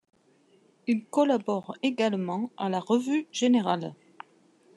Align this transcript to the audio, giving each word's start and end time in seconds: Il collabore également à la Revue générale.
Il 0.87 1.05
collabore 1.05 1.75
également 1.83 2.49
à 2.57 2.69
la 2.69 2.79
Revue 2.79 3.27
générale. 3.31 3.93